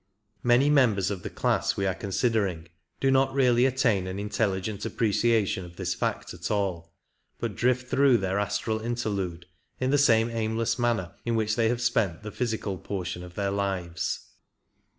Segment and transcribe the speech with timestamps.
[0.41, 2.67] Many members of the class we are considering
[2.99, 6.91] do not really attain an intelligent appreciation of this fact at all,
[7.39, 9.45] but drift through their astral interlude
[9.79, 13.51] in the same aimless manner in which they have spent the physical portion of their
[13.51, 14.29] lives.